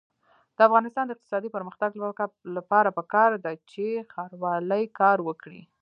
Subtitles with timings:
[0.55, 1.89] د افغانستان د اقتصادي پرمختګ
[2.55, 5.61] لپاره پکار ده چې ښاروالي کار وکړي.